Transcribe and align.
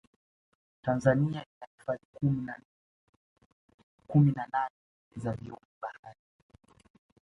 tanzania 0.81 1.45
ina 1.55 1.67
hifadhi 1.77 2.05
kumi 4.07 4.31
na 4.31 4.47
nane 4.51 4.73
za 5.15 5.31
viumbe 5.31 5.59
bahari 5.81 6.19